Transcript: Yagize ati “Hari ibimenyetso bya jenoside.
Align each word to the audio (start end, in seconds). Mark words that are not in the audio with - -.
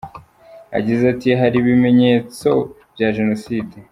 Yagize 0.73 1.03
ati 1.13 1.29
“Hari 1.39 1.55
ibimenyetso 1.59 2.49
bya 2.93 3.09
jenoside. 3.17 3.75